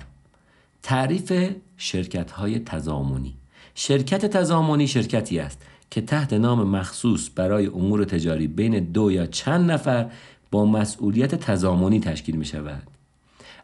تعریف 0.83 1.33
شرکت 1.77 2.31
های 2.31 2.59
تضامنی 2.59 3.33
شرکت 3.75 4.25
تضامنی 4.25 4.87
شرکتی 4.87 5.39
است 5.39 5.61
که 5.89 6.01
تحت 6.01 6.33
نام 6.33 6.67
مخصوص 6.67 7.29
برای 7.35 7.65
امور 7.65 8.05
تجاری 8.05 8.47
بین 8.47 8.79
دو 8.79 9.11
یا 9.11 9.25
چند 9.25 9.71
نفر 9.71 10.09
با 10.51 10.65
مسئولیت 10.65 11.35
تضامنی 11.35 11.99
تشکیل 11.99 12.35
می 12.35 12.45
شود. 12.45 12.83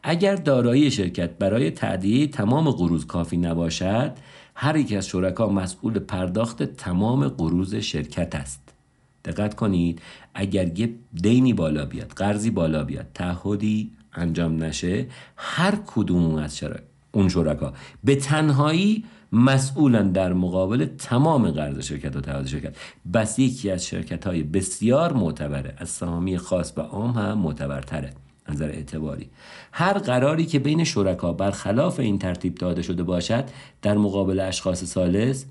اگر 0.04 0.36
دارایی 0.36 0.92
شرکت 0.92 1.38
برای 1.38 1.72
تعدیه 1.72 2.28
تمام 2.28 2.72
قروض 2.72 3.06
کافی 3.06 3.38
نباشد 3.38 4.12
هر 4.56 4.76
یک 4.76 4.94
از 4.94 5.08
شرکا 5.08 5.50
مسئول 5.50 6.00
پرداخت 6.00 6.64
تمام 6.64 7.28
قروض 7.28 7.76
شرکت 7.76 8.36
است. 8.36 8.74
دقت 9.26 9.56
کنید 9.56 10.02
اگر 10.34 10.80
یه 10.80 10.94
دینی 11.14 11.54
بالا 11.54 11.86
بیاد 11.86 12.08
قرضی 12.08 12.52
بالا 12.52 12.84
بیاد 12.84 13.08
تعهدی 13.14 13.97
انجام 14.17 14.63
نشه 14.63 15.07
هر 15.36 15.74
کدوم 15.88 16.36
از 16.36 16.57
شرکا 16.57 16.83
اون 17.12 17.29
شرکا. 17.29 17.74
به 18.03 18.15
تنهایی 18.15 19.05
مسئولن 19.31 20.12
در 20.12 20.33
مقابل 20.33 20.86
تمام 20.86 21.51
قرض 21.51 21.79
شرکت 21.79 22.15
و 22.15 22.21
تعهد 22.21 22.47
شرکت. 22.47 22.75
بس 23.13 23.39
یکی 23.39 23.71
از 23.71 23.86
شرکت 23.86 24.27
های 24.27 24.43
بسیار 24.43 25.13
معتبره. 25.13 25.74
از 25.77 25.89
سهامی 25.89 26.38
خاص 26.38 26.74
و 26.77 26.81
عام 26.81 27.12
هم 27.12 27.38
معتبرتره. 27.38 28.13
نظر 28.50 28.69
اعتباری. 28.69 29.29
هر 29.71 29.93
قراری 29.93 30.45
که 30.45 30.59
بین 30.59 30.83
شرکا 30.83 31.33
برخلاف 31.33 32.00
این 32.00 32.19
ترتیب 32.19 32.55
داده 32.55 32.81
شده 32.81 33.03
باشد 33.03 33.43
در 33.81 33.97
مقابل 33.97 34.39
اشخاص 34.39 34.83
سالس 34.83 35.45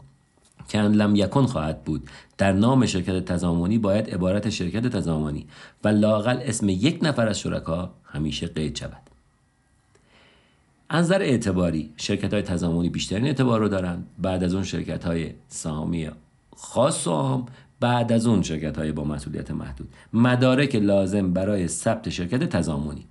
که 0.69 0.79
لم 0.79 1.17
یکن 1.17 1.47
خواهد 1.47 1.85
بود. 1.85 2.11
در 2.39 2.53
نام 2.53 2.87
شرکت 2.87 3.25
تضامنی 3.25 3.79
باید 3.79 4.11
عبارت 4.11 4.51
شرکت 4.51 4.87
تضامنی 4.87 5.47
و 5.85 5.89
لاقل 5.89 6.39
اسم 6.43 6.69
یک 6.69 6.99
نفر 7.03 7.29
از 7.29 7.41
شرکا 7.41 7.91
همیشه 8.05 8.47
قید 8.47 8.77
شود. 8.77 9.03
از 10.89 11.13
اعتباری 11.13 11.93
شرکت 11.97 12.33
های 12.33 12.43
تضامنی 12.43 12.89
بیشترین 12.89 13.27
اعتبار 13.27 13.61
رو 13.61 13.69
دارن 13.69 14.05
بعد 14.19 14.45
از 14.45 14.55
اون 14.55 14.65
شرکت 14.65 15.05
های 15.05 15.33
سهامی 15.49 16.11
خاص 16.57 17.07
و 17.07 17.11
عام 17.11 17.47
بعد 17.81 18.13
از 18.13 18.27
اون 18.27 18.43
شرکت 18.43 18.79
های 18.79 18.93
با 18.93 19.05
مسئولیت 19.05 19.51
محدود. 19.51 19.89
مدارک 20.13 20.75
لازم 20.75 21.33
برای 21.33 21.69
ثبت 21.69 22.11
شرکت 22.11 22.45
تضامنی. 22.45 23.07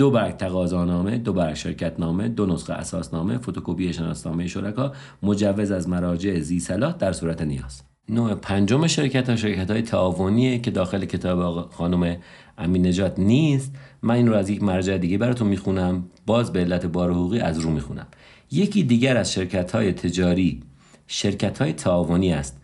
دو 0.00 0.10
برگ 0.10 0.36
تقاضانامه 0.36 1.18
دو 1.18 1.32
برگ 1.32 1.54
شرکت 1.54 2.00
نامه 2.00 2.28
دو 2.28 2.46
نسخه 2.46 2.72
اساسنامه 2.72 3.38
فتوکپی 3.38 3.92
شناسنامه 3.92 4.46
شرکا 4.46 4.92
مجوز 5.22 5.70
از 5.70 5.88
مراجع 5.88 6.40
زی 6.40 6.60
صلاح 6.60 6.92
در 6.92 7.12
صورت 7.12 7.42
نیاز. 7.42 7.82
نوع 8.08 8.34
پنجم 8.34 8.86
شرکت 8.86 9.30
ها 9.30 9.36
شرکت 9.36 9.70
های 9.70 9.82
تعاونیه 9.82 10.58
که 10.58 10.70
داخل 10.70 11.04
کتاب 11.04 11.70
خانم 11.70 12.16
امین 12.58 12.86
نجات 12.86 13.18
نیست. 13.18 13.72
من 14.02 14.14
این 14.14 14.28
رو 14.28 14.34
از 14.34 14.50
یک 14.50 14.62
مرجع 14.62 14.98
دیگه 14.98 15.18
براتون 15.18 15.48
می‌خونم. 15.48 16.04
باز 16.26 16.52
به 16.52 16.60
علت 16.60 16.86
بار 16.86 17.10
حقوقی 17.12 17.38
از 17.40 17.58
رو 17.58 17.70
می‌خونم. 17.70 18.06
یکی 18.50 18.82
دیگر 18.82 19.16
از 19.16 19.32
شرکت 19.32 19.72
های 19.72 19.92
تجاری 19.92 20.60
شرکت 21.06 21.62
های 21.62 21.72
تعاونی 21.72 22.32
است. 22.32 22.59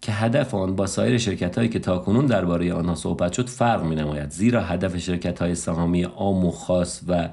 که 0.00 0.12
هدف 0.12 0.54
آن 0.54 0.76
با 0.76 0.86
سایر 0.86 1.18
شرکت 1.18 1.56
هایی 1.56 1.68
که 1.68 1.78
تاکنون 1.78 2.26
درباره 2.26 2.72
آنها 2.72 2.94
صحبت 2.94 3.32
شد 3.32 3.48
فرق 3.48 3.84
می 3.84 3.94
نماید 3.94 4.30
زیرا 4.30 4.62
هدف 4.62 4.98
شرکت 4.98 5.42
های 5.42 5.54
سهامی 5.54 6.02
عام 6.02 6.44
و 6.44 6.50
خاص 6.50 7.00
و 7.08 7.28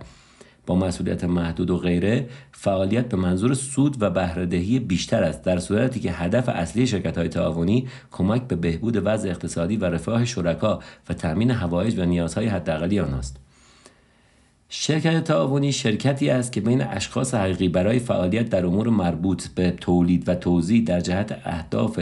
با 0.66 0.76
مسئولیت 0.76 1.24
محدود 1.24 1.70
و 1.70 1.78
غیره 1.78 2.30
فعالیت 2.52 3.10
به 3.10 3.18
منظور 3.18 3.54
سود 3.54 4.02
و 4.02 4.10
بهرهدهی 4.10 4.80
بیشتر 4.80 5.24
است 5.24 5.44
در 5.44 5.60
صورتی 5.60 6.00
که 6.00 6.12
هدف 6.12 6.50
اصلی 6.50 6.88
شرکت 6.88 7.18
های 7.18 7.30
تعاونی 7.30 7.88
کمک 8.12 8.42
به 8.42 8.56
بهبود 8.56 9.02
وضع 9.06 9.30
اقتصادی 9.30 9.78
و 9.78 9.86
رفاه 9.86 10.26
شرکا 10.26 10.80
و 11.10 11.14
تامین 11.14 11.52
هوایج 11.52 12.00
و 12.00 12.06
نیازهای 12.06 12.48
حداقلی 12.48 13.00
آنهاست. 13.00 13.38
شرکت 14.70 15.24
تعاونی 15.24 15.72
شرکتی 15.72 16.30
است 16.30 16.52
که 16.52 16.62
بین 16.62 16.82
اشخاص 16.82 17.34
حقیقی 17.34 17.70
برای 17.70 18.00
فعالیت 18.00 18.50
در 18.50 18.66
امور 18.66 18.90
مربوط 18.90 19.48
به 19.48 19.72
تولید 19.72 20.30
و 20.30 20.36
توزیع 20.36 20.84
در 20.84 21.00
جهت 21.00 21.42
اهداف 21.46 22.00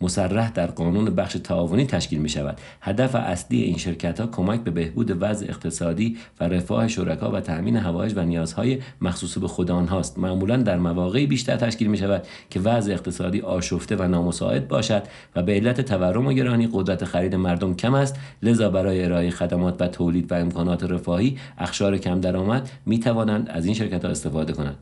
مصرح 0.00 0.50
در 0.50 0.66
قانون 0.66 1.04
بخش 1.04 1.32
تعاونی 1.44 1.86
تشکیل 1.86 2.18
می 2.18 2.28
شود 2.28 2.58
هدف 2.80 3.14
اصلی 3.14 3.62
این 3.62 3.76
شرکت 3.76 4.20
ها 4.20 4.26
کمک 4.26 4.60
به 4.60 4.70
بهبود 4.70 5.22
وضع 5.22 5.46
اقتصادی 5.48 6.16
و 6.40 6.44
رفاه 6.44 6.88
شرکا 6.88 7.30
و 7.30 7.40
تأمین 7.40 7.76
هوایج 7.76 8.12
و 8.16 8.24
نیازهای 8.24 8.78
مخصوص 9.00 9.38
به 9.38 9.48
خود 9.48 9.70
آنهاست. 9.70 10.18
معمولا 10.18 10.56
در 10.56 10.78
مواقعی 10.78 11.26
بیشتر 11.26 11.56
تشکیل 11.56 11.88
می 11.88 11.98
شود 11.98 12.26
که 12.50 12.60
وضع 12.60 12.92
اقتصادی 12.92 13.40
آشفته 13.40 13.96
و 13.96 14.08
نامساعد 14.08 14.68
باشد 14.68 15.02
و 15.36 15.42
به 15.42 15.52
علت 15.52 15.80
تورم 15.80 16.26
و 16.26 16.32
گرانی 16.32 16.68
قدرت 16.72 17.04
خرید 17.04 17.34
مردم 17.34 17.74
کم 17.74 17.94
است. 17.94 18.16
لذا 18.42 18.70
برای 18.70 19.04
ارائه 19.04 19.30
خدمات 19.30 19.82
و 19.82 19.88
تولید 19.88 20.32
و 20.32 20.34
امکانات 20.34 20.84
رفاهی 20.84 21.38
اخشار 21.58 21.98
کم 21.98 22.20
درآمد 22.20 22.70
می 22.86 23.00
توانند 23.00 23.48
از 23.48 23.64
این 23.64 23.74
شرکت 23.74 24.04
ها 24.04 24.10
استفاده 24.10 24.52
کنند. 24.52 24.76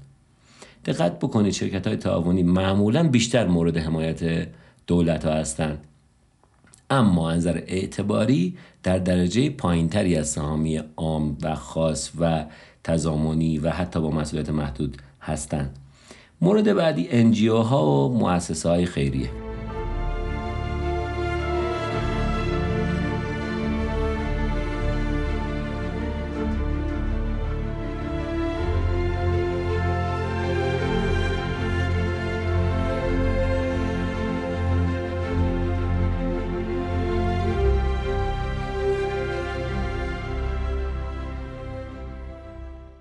دقت 0.85 1.19
بکنید 1.19 1.53
شرکت 1.53 1.87
های 1.87 1.97
تعاونی 1.97 2.43
معمولا 2.43 3.09
بیشتر 3.09 3.47
مورد 3.47 3.77
حمایت 3.77 4.47
دولت 4.87 5.25
ها 5.25 5.33
هستند. 5.33 5.79
اما 6.91 7.31
از 7.31 7.39
نظر 7.39 7.63
اعتباری 7.67 8.57
در 8.83 8.99
درجه 8.99 9.51
پایینتری 9.51 10.17
از 10.17 10.29
سهامی 10.29 10.81
عام 10.97 11.39
و 11.43 11.55
خاص 11.55 12.11
و 12.21 12.45
تضامنی 12.85 13.59
و 13.59 13.71
حتی 13.71 14.01
با 14.01 14.11
مسئولیت 14.11 14.51
محدود 14.51 14.97
هستند. 15.21 15.79
مورد 16.41 16.75
بعدی 16.75 17.09
انجیو 17.09 17.57
ها 17.57 17.87
و 17.87 18.19
مؤسسه 18.19 18.69
های 18.69 18.87
خیریه. 18.87 19.46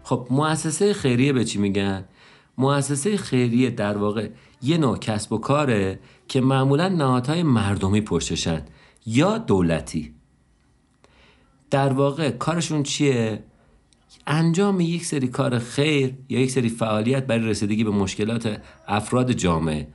خب 0.05 0.27
مؤسسه 0.29 0.93
خیریه 0.93 1.33
به 1.33 1.43
چی 1.43 1.59
میگن؟ 1.59 2.05
مؤسسه 2.57 3.17
خیریه 3.17 3.69
در 3.69 3.97
واقع 3.97 4.29
یه 4.61 4.77
نوع 4.77 4.97
کسب 4.97 5.33
و 5.33 5.37
کاره 5.37 5.99
که 6.27 6.41
معمولا 6.41 6.89
نهادهای 6.89 7.43
مردمی 7.43 8.01
پشتشن 8.01 8.61
یا 9.05 9.37
دولتی. 9.37 10.13
در 11.69 11.93
واقع 11.93 12.29
کارشون 12.31 12.83
چیه؟ 12.83 13.43
انجام 14.27 14.79
یک 14.81 15.05
سری 15.05 15.27
کار 15.27 15.59
خیر 15.59 16.13
یا 16.29 16.39
یک 16.39 16.51
سری 16.51 16.69
فعالیت 16.69 17.27
برای 17.27 17.45
رسیدگی 17.45 17.83
به 17.83 17.91
مشکلات 17.91 18.61
افراد 18.87 19.31
جامعه. 19.31 19.87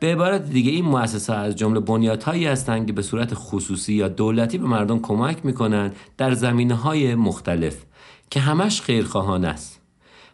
به 0.00 0.12
عبارت 0.12 0.50
دیگه 0.50 0.70
این 0.70 0.84
مؤسسه 0.84 1.32
از 1.32 1.56
جمله 1.56 1.80
بنیادهایی 1.80 2.46
هستند 2.46 2.86
که 2.86 2.92
به 2.92 3.02
صورت 3.02 3.34
خصوصی 3.34 3.94
یا 3.94 4.08
دولتی 4.08 4.58
به 4.58 4.66
مردم 4.66 4.98
کمک 4.98 5.46
می‌کنند 5.46 5.96
در 6.16 6.34
زمینه 6.34 6.74
های 6.74 7.14
مختلف 7.14 7.84
که 8.30 8.40
همش 8.40 8.80
خیرخواهانه 8.80 9.48
است 9.48 9.80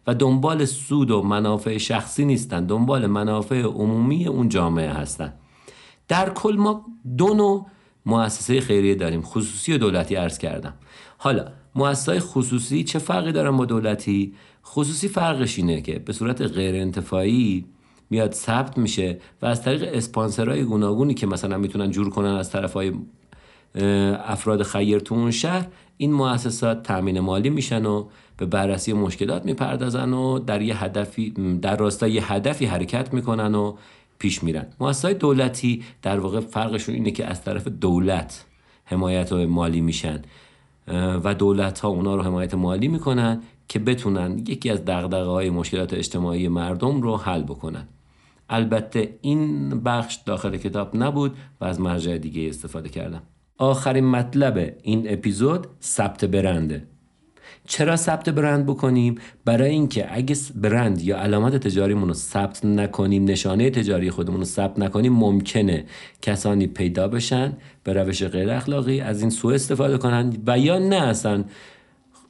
و 0.06 0.14
دنبال 0.14 0.64
سود 0.64 1.10
و 1.10 1.22
منافع 1.22 1.78
شخصی 1.78 2.24
نیستند 2.24 2.68
دنبال 2.68 3.06
منافع 3.06 3.62
عمومی 3.62 4.26
اون 4.26 4.48
جامعه 4.48 4.90
هستند. 4.90 5.34
در 6.08 6.30
کل 6.30 6.56
ما 6.58 6.86
دو 7.16 7.34
نوع 7.34 7.66
مؤسسه 8.06 8.60
خیریه 8.60 8.94
داریم 8.94 9.22
خصوصی 9.22 9.72
و 9.72 9.78
دولتی 9.78 10.14
عرض 10.14 10.38
کردم. 10.38 10.74
حالا 11.18 11.44
مؤسسه 11.74 12.20
خصوصی 12.20 12.84
چه 12.84 12.98
فرقی 12.98 13.32
دارن 13.32 13.56
با 13.56 13.64
دولتی؟ 13.64 14.34
خصوصی 14.66 15.08
فرقش 15.08 15.58
اینه 15.58 15.80
که 15.80 15.98
به 15.98 16.12
صورت 16.12 16.42
غیر 16.42 16.74
انتفاعی 16.74 17.64
میاد 18.14 18.32
ثبت 18.32 18.78
میشه 18.78 19.18
و 19.42 19.46
از 19.46 19.62
طریق 19.62 19.90
اسپانسرهای 19.92 20.62
گوناگونی 20.62 21.14
که 21.14 21.26
مثلا 21.26 21.58
می‌تونن 21.58 21.90
جور 21.90 22.10
کنن 22.10 22.34
از 22.34 22.50
طرف 22.50 22.72
های 22.72 22.92
افراد 24.26 24.62
خیر 24.62 24.98
تو 24.98 25.14
اون 25.14 25.30
شهر 25.30 25.66
این 25.96 26.12
مؤسسات 26.12 26.82
تامین 26.82 27.20
مالی 27.20 27.50
میشن 27.50 27.86
و 27.86 28.06
به 28.36 28.46
بررسی 28.46 28.92
مشکلات 28.92 29.44
می‌پردازن 29.44 30.12
و 30.12 30.38
در 30.38 30.62
یه 30.62 30.84
هدفی 30.84 31.30
در 31.62 31.76
راستای 31.76 32.12
یه 32.12 32.32
هدفی 32.32 32.66
حرکت 32.66 33.14
می‌کنن 33.14 33.54
و 33.54 33.74
پیش 34.18 34.42
میرن. 34.42 34.66
مؤسسات 34.80 35.18
دولتی 35.18 35.82
در 36.02 36.18
واقع 36.20 36.40
فرقشون 36.40 36.94
اینه 36.94 37.10
که 37.10 37.26
از 37.26 37.44
طرف 37.44 37.68
دولت 37.68 38.44
حمایت 38.84 39.32
مالی 39.32 39.80
میشن 39.80 40.22
و 41.24 41.34
دولت 41.34 41.80
ها 41.80 41.88
اونا 41.88 42.16
رو 42.16 42.22
حمایت 42.22 42.54
مالی 42.54 42.88
می‌کنن 42.88 43.42
که 43.68 43.78
بتونن 43.78 44.38
یکی 44.38 44.70
از 44.70 44.84
دغدغه 44.84 45.30
های 45.30 45.50
مشکلات 45.50 45.94
اجتماعی 45.94 46.48
مردم 46.48 47.02
رو 47.02 47.16
حل 47.16 47.42
بکنن. 47.42 47.88
البته 48.48 49.18
این 49.20 49.70
بخش 49.70 50.14
داخل 50.26 50.56
کتاب 50.56 50.96
نبود 50.96 51.36
و 51.60 51.64
از 51.64 51.80
مرجع 51.80 52.18
دیگه 52.18 52.48
استفاده 52.48 52.88
کردم. 52.88 53.22
آخرین 53.58 54.04
مطلب 54.04 54.74
این 54.82 55.12
اپیزود 55.12 55.66
ثبت 55.82 56.24
برنده 56.24 56.86
چرا 57.66 57.96
ثبت 57.96 58.28
برند 58.28 58.66
بکنیم؟ 58.66 59.14
برای 59.44 59.70
اینکه 59.70 60.16
اگه 60.16 60.36
برند 60.54 61.02
یا 61.02 61.18
علامت 61.18 61.56
تجاریمون 61.56 62.08
رو 62.08 62.14
ثبت 62.14 62.64
نکنیم 62.64 63.24
نشانه 63.24 63.70
تجاری 63.70 64.10
خودمون 64.10 64.38
رو 64.38 64.44
ثبت 64.44 64.78
نکنیم 64.78 65.12
ممکنه 65.12 65.84
کسانی 66.22 66.66
پیدا 66.66 67.08
بشن 67.08 67.52
به 67.84 67.92
روش 67.92 68.22
غیر 68.22 68.50
اخلاقی 68.50 69.00
از 69.00 69.20
این 69.20 69.30
سوء 69.30 69.54
استفاده 69.54 69.98
کنند 69.98 70.42
و 70.46 70.58
یا 70.58 70.78
نه 70.78 70.96
اصلا. 70.96 71.44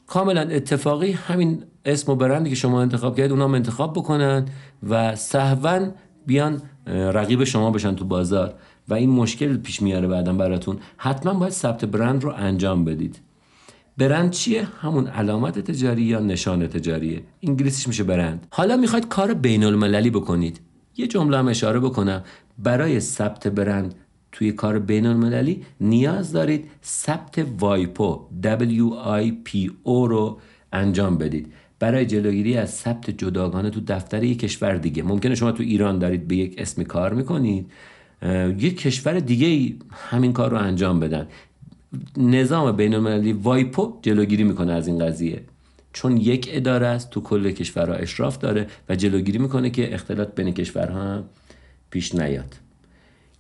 کاملا 0.06 0.40
اتفاقی 0.40 1.12
همین 1.12 1.62
اسم 1.85 2.12
و 2.12 2.14
برندی 2.14 2.50
که 2.50 2.56
شما 2.56 2.83
انتخاب 2.83 3.16
کردید 3.16 3.33
اونا 3.33 3.54
انتخاب 3.54 3.92
بکنن 3.92 4.47
و 4.88 5.16
سهوا 5.16 5.87
بیان 6.26 6.62
رقیب 6.87 7.45
شما 7.45 7.71
بشن 7.71 7.95
تو 7.95 8.04
بازار. 8.04 8.54
و 8.88 8.95
این 8.95 9.11
مشکل 9.11 9.57
پیش 9.57 9.83
میاره 9.83 10.09
بعدا 10.09 10.33
براتون. 10.33 10.78
حتما 10.97 11.35
باید 11.35 11.52
ثبت 11.52 11.85
برند 11.85 12.25
رو 12.25 12.33
انجام 12.37 12.85
بدید. 12.85 13.21
برند 13.99 14.31
چیه؟ 14.31 14.69
همون 14.81 15.07
علامت 15.07 15.59
تجاری 15.59 16.02
یا 16.02 16.21
نشان 16.21 16.66
تجاریه 16.66 17.23
انگلیسیش 17.43 17.88
میشه 17.88 18.04
برند. 18.04 18.47
حالا 18.50 18.76
می‌خواید 18.76 19.09
کار 19.09 19.35
بین 19.35 19.64
المللی 19.64 20.11
بکنید. 20.11 20.61
یه 20.97 21.07
جمله 21.07 21.38
هم 21.38 21.49
اشاره 21.49 21.81
بکنم. 21.81 22.23
برای 22.59 23.00
ثبت 23.00 23.48
برند 23.48 23.94
توی 24.33 24.53
کار 24.53 24.79
بین 24.79 25.07
المللی 25.07 25.62
نیاز 25.81 26.33
دارید 26.33 26.70
ثبت 26.85 27.46
وایپو 27.61 28.20
W-I-P-O 28.42 29.85
رو 29.85 30.38
انجام 30.72 31.18
بدید. 31.18 31.53
برای 31.78 32.06
جلوگیری 32.06 32.56
از 32.56 32.70
ثبت 32.70 33.10
جداگانه 33.10 33.70
تو 33.70 33.80
دفتر 33.87 34.24
یک 34.24 34.38
کشور 34.38 34.76
دیگه. 34.76 35.02
ممکنه 35.02 35.34
شما 35.34 35.52
تو 35.52 35.62
ایران 35.62 35.98
دارید 35.98 36.28
به 36.28 36.37
یک 36.37 36.54
اسمی 36.58 36.84
کار 36.84 37.14
می‌کنید. 37.14 37.70
یک 38.58 38.80
کشور 38.80 39.20
دیگه 39.20 39.74
همین 39.90 40.32
کار 40.32 40.50
رو 40.50 40.56
انجام 40.56 41.00
بدن. 41.00 41.28
نظام 42.16 42.76
بین 42.76 42.94
المللی 42.94 43.32
وایپو 43.32 43.98
جلوگیری 44.02 44.44
می‌کنه 44.44 44.72
از 44.72 44.87
این 44.88 44.98
قضیه. 44.98 45.40
چون 45.92 46.16
یک 46.16 46.48
اداره 46.52 46.87
است 46.87 47.10
تو 47.10 47.20
کل 47.20 47.50
کشورها 47.50 47.94
اشراف 47.94 48.38
داره 48.38 48.66
و 48.88 48.96
جلوگیری 48.96 49.38
می‌کنه 49.38 49.70
که 49.70 49.94
اختلاط 49.94 50.34
بین 50.34 50.50
کشورها 50.50 51.24
پیش 51.90 52.14
نیاد. 52.14 52.54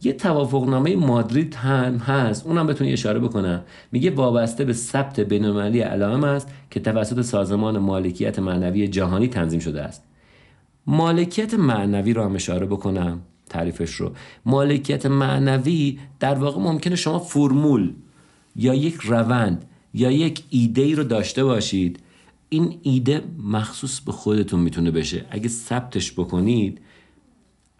یه 0.04 0.12
توافقنامه 0.12 0.96
مادرید 0.96 1.54
هم 1.54 1.96
هست. 1.96 2.46
اونم 2.46 2.66
بهتون 2.66 2.88
اشاره 2.88 3.18
بکنم. 3.18 3.62
میگه 3.92 4.10
وابسته 4.10 4.64
به 4.64 4.72
ثبت 4.72 5.20
بینالمللی 5.20 5.80
علائم 5.80 6.24
است 6.24 6.48
که 6.70 6.80
توسط 6.80 7.20
سازمان 7.20 7.78
مالکیت 7.78 8.38
معنوی 8.38 8.88
جهانی 8.88 9.28
تنظیم 9.28 9.60
شده 9.60 9.82
است. 9.82 10.04
مالکیت 10.86 11.54
معنوی 11.54 12.12
رو 12.12 12.22
هم 12.22 12.34
اشاره 12.34 12.66
بکنم 12.66 13.20
تعریفش 13.48 13.94
رو. 13.94 14.12
مالکیت 14.46 15.06
معنوی 15.06 15.98
در 16.20 16.34
واقع 16.34 16.60
ممکنه 16.60 16.96
شما 16.96 17.18
فرمول 17.18 17.92
یا 18.56 18.74
یک 18.74 18.94
روند 18.94 19.64
یا 19.94 20.10
یک 20.10 20.42
ایده 20.50 20.82
ای 20.82 20.94
رو 20.94 21.04
داشته 21.04 21.44
باشید. 21.44 22.00
این 22.48 22.78
ایده 22.82 23.22
مخصوص 23.44 24.00
به 24.00 24.12
خودتون 24.12 24.60
می‌تونه 24.60 24.90
بشه. 24.90 25.24
اگه 25.30 25.48
ثبتش 25.48 26.12
بکنید 26.12 26.80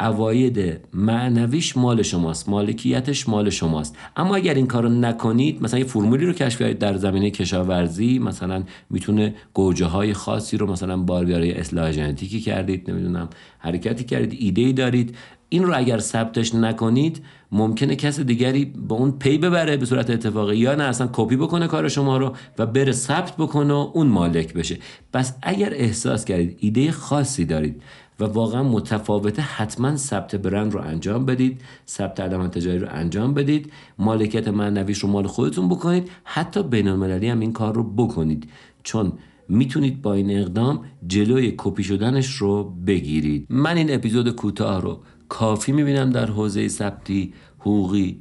اواید 0.00 0.80
معنویش 0.92 1.76
مال 1.76 2.02
شماست 2.02 2.48
مالکیتش 2.48 3.28
مال 3.28 3.50
شماست. 3.50 3.96
اما 4.16 4.36
اگر 4.36 4.54
این 4.54 4.66
کارو 4.66 4.88
نکنید 4.88 5.62
مثلا 5.62 5.78
یه 5.78 5.84
فرمولی 5.84 6.26
رو 6.26 6.32
کشف 6.32 6.58
کردید 6.58 6.78
در 6.78 6.96
زمینه 6.96 7.30
کشاورزی 7.30 8.18
مثلا 8.18 8.62
می‌تونه 8.90 9.34
گوجه 9.54 9.86
های 9.86 10.12
خاصی 10.12 10.56
رو 10.56 10.72
مثلا 10.72 10.96
بارگاری 10.96 11.52
اصلاح 11.52 11.92
ژنتیکی 11.92 12.40
کردید 12.40 12.90
نمی‌دونم 12.90 13.28
حرکتی 13.58 14.04
کردید 14.04 14.38
ایده 14.42 14.62
ای 14.62 14.72
دارید. 14.72 15.16
این 15.48 15.62
رو 15.62 15.72
اگر 15.76 15.98
ثبتش 15.98 16.54
نکنید 16.54 17.22
ممکنه 17.52 17.96
کس 17.96 18.20
دیگری 18.20 18.64
با 18.64 18.96
اون 18.96 19.12
پی 19.12 19.38
ببره 19.38 19.76
به 19.76 19.86
صورت 19.86 20.10
اتفاقی 20.10 20.56
یا 20.56 20.74
نه 20.74 20.84
اصلا 20.84 21.08
کپی 21.12 21.36
بکنه 21.36 21.66
کار 21.66 21.88
شما 21.88 22.18
رو 22.18 22.34
و 22.58 22.66
بره 22.66 22.92
ثبت 22.92 23.36
بکنه 23.36 23.74
و 23.74 23.90
اون 23.94 24.06
مالک 24.06 24.54
بشه. 24.54 24.78
پس 25.12 25.34
اگر 25.42 25.72
احساس 25.74 26.24
کردید 26.24 26.56
ایده 26.60 26.92
خاصی 26.92 27.44
دارید 27.44 27.82
و 28.20 28.24
واقعا 28.24 28.62
متفاوته. 28.62 29.42
حتما 29.42 29.96
ثبت 29.96 30.36
برند 30.36 30.72
رو 30.72 30.80
انجام 30.80 31.26
بدید 31.26 31.60
ثبت 31.88 32.20
علامت 32.20 32.58
تجاری 32.58 32.78
رو 32.78 32.88
انجام 32.90 33.34
بدید 33.34 33.72
مالکیت 33.98 34.48
معنویش 34.48 34.98
رو 34.98 35.08
مال 35.08 35.26
خودتون 35.26 35.68
بکنید. 35.68 36.10
حتی 36.24 36.62
بین 36.62 36.88
المللی 36.88 37.28
هم 37.28 37.40
این 37.40 37.52
کار 37.52 37.74
رو 37.74 37.82
بکنید. 37.82 38.50
چون 38.82 39.12
می‌تونید 39.48 40.02
با 40.02 40.14
این 40.14 40.38
اقدام 40.38 40.84
جلوی 41.06 41.54
کپی 41.56 41.84
شدنش 41.84 42.36
رو 42.36 42.74
بگیرید. 42.86 43.46
من 43.50 43.76
این 43.76 43.94
اپیزود 43.94 44.30
کوتاه 44.30 44.80
رو 44.80 45.00
کافی 45.28 45.72
می‌بینم 45.72 46.10
در 46.10 46.26
حوزه 46.26 46.68
ثبتی 46.68 47.32
حقوقی. 47.58 48.20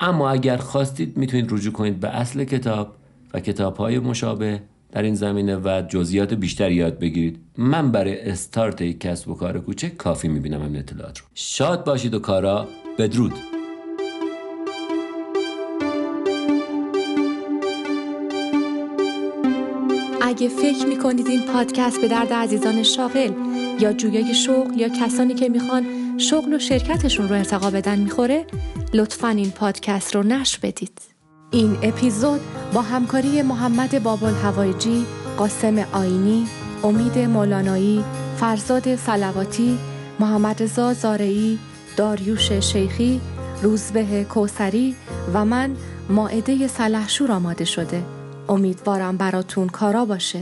اما 0.00 0.30
اگر 0.30 0.56
خواستید 0.56 1.16
می‌تونید 1.16 1.52
رجوع 1.52 1.72
کنید 1.72 2.00
به 2.00 2.08
اصل 2.08 2.44
کتاب 2.44 2.96
و 3.34 3.40
کتاب 3.40 3.76
های 3.76 3.98
مشابه. 3.98 4.62
در 4.94 5.02
این 5.02 5.14
زمینه 5.14 5.56
و 5.56 5.82
جزئیات 5.88 6.34
بیشتر 6.34 6.70
یاد 6.70 6.98
بگیرید. 6.98 7.38
من 7.58 7.92
برای 7.92 8.20
استارت 8.20 8.80
یک 8.80 9.00
کسب 9.00 9.28
و 9.28 9.34
کار 9.34 9.60
کوچک 9.60 9.96
کافی 9.96 10.28
می‌بینم 10.28 10.62
این 10.62 10.76
اطلاعات 10.76 11.18
رو. 11.18 11.24
شاد 11.34 11.84
باشید 11.84 12.14
و 12.14 12.18
کارا 12.18 12.68
بدرود. 12.98 13.32
اگه 20.22 20.48
فکر 20.48 20.86
می‌کنید 20.86 21.26
این 21.26 21.42
پادکست 21.42 22.00
به 22.00 22.08
درد 22.08 22.32
عزیزان 22.32 22.82
شاغل 22.82 23.30
یا 23.80 23.92
جویای 23.92 24.34
شغل 24.34 24.78
یا 24.78 24.88
کسانی 24.88 25.34
که 25.34 25.48
می‌خوان 25.48 25.84
شغل 26.18 26.54
و 26.54 26.58
شرکتشون 26.58 27.28
رو 27.28 27.34
ارتقا 27.34 27.70
بدن 27.70 27.98
می‌خوره 27.98 28.46
لطفا 28.94 29.28
این 29.28 29.50
پادکست 29.50 30.14
رو 30.14 30.22
نشر 30.22 30.58
بدید. 30.62 31.00
این 31.50 31.76
اپیزود 31.82 32.40
با 32.74 32.82
همکاری 32.82 33.42
محمد 33.42 34.02
بابل 34.02 34.34
هوایجی، 34.34 35.06
قاسم 35.36 35.78
آینی، 35.92 36.46
امید 36.84 37.18
مولانایی، 37.18 38.04
فرزاد 38.36 38.96
سلواتی، 38.96 39.78
محمد 40.20 40.62
رضا 40.62 40.92
زارعی، 40.92 41.58
داریوش 41.96 42.52
شیخی، 42.52 43.20
روزبه 43.62 44.24
کوسری 44.24 44.96
و 45.34 45.44
من 45.44 45.76
ماعده 46.10 46.68
سلحشور 46.68 47.32
آماده 47.32 47.64
شده. 47.64 48.02
امیدوارم 48.48 49.16
براتون 49.16 49.68
کارا 49.68 50.04
باشه. 50.04 50.40